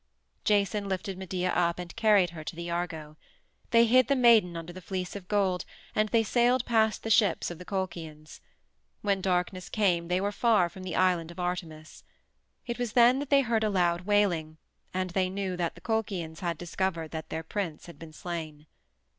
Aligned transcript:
Jason 0.43 0.89
lifted 0.89 1.15
Medea 1.15 1.51
up 1.51 1.77
and 1.77 1.95
carried 1.95 2.31
her 2.31 2.43
to 2.43 2.55
the 2.55 2.71
Argo. 2.71 3.17
They 3.69 3.85
hid 3.85 4.07
the 4.07 4.15
maiden 4.15 4.57
under 4.57 4.73
the 4.73 4.81
Fleece 4.81 5.15
of 5.15 5.27
Gold 5.27 5.63
and 5.93 6.09
they 6.09 6.23
sailed 6.23 6.65
past 6.65 7.03
the 7.03 7.11
ships 7.11 7.51
of 7.51 7.59
the 7.59 7.65
Colchians. 7.65 8.41
When 9.03 9.21
darkness 9.21 9.69
came 9.69 10.07
they 10.07 10.19
were 10.19 10.31
far 10.31 10.69
from 10.69 10.81
the 10.81 10.95
island 10.95 11.29
of 11.29 11.39
Artemis. 11.39 12.03
It 12.65 12.79
was 12.79 12.93
then 12.93 13.19
that 13.19 13.29
they 13.29 13.41
heard 13.41 13.63
a 13.63 13.69
loud 13.69 14.01
wailing, 14.07 14.57
and 14.91 15.11
they 15.11 15.29
knew 15.29 15.55
that 15.55 15.75
the 15.75 15.81
Colchians 15.81 16.39
had 16.39 16.57
discovered 16.57 17.11
that 17.11 17.29
their 17.29 17.43
prince 17.43 17.85
had 17.85 17.99
been 17.99 18.11
slain. 18.11 18.65